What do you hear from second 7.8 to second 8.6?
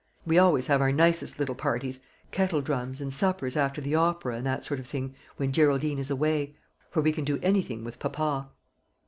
with papa."